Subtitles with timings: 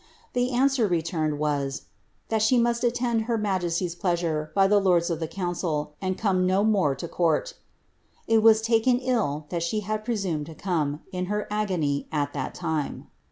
[0.33, 1.85] The answer returned was, ^
[2.29, 6.47] that she must attend mr majesty's pleasure by the lords of the council, and come
[6.47, 7.53] no more o court"
[8.25, 12.55] It was taken ill that she had presumed to eome, in her fony, at that
[12.55, 13.09] time.